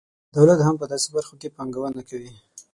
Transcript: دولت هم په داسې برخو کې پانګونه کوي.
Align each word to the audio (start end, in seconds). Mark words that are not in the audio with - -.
دولت 0.35 0.59
هم 0.63 0.75
په 0.81 0.85
داسې 0.91 1.07
برخو 1.15 1.33
کې 1.41 1.53
پانګونه 1.55 2.01
کوي. 2.09 2.31